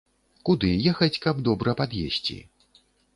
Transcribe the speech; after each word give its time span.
Куды 0.47 0.69
ехаць, 0.91 1.21
каб 1.25 1.43
добра 1.49 1.75
пад'есці? 1.83 2.39